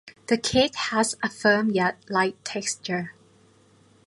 The 0.29 0.37
cake 0.39 0.73
has 0.73 1.13
a 1.21 1.29
firm 1.29 1.69
yet 1.69 1.95
light 2.09 2.43
texture. 2.43 3.13